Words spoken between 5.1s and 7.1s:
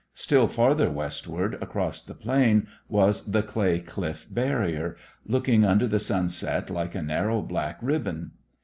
looking under the sunset like a